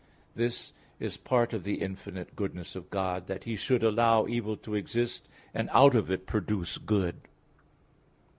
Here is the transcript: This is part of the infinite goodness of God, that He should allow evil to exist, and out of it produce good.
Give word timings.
This 0.33 0.73
is 0.99 1.15
part 1.15 1.53
of 1.53 1.63
the 1.63 1.75
infinite 1.75 2.35
goodness 2.35 2.75
of 2.75 2.89
God, 2.89 3.27
that 3.27 3.43
He 3.43 3.55
should 3.55 3.83
allow 3.83 4.25
evil 4.25 4.57
to 4.57 4.73
exist, 4.73 5.29
and 5.53 5.69
out 5.71 5.93
of 5.93 6.09
it 6.09 6.25
produce 6.25 6.79
good. 6.79 7.17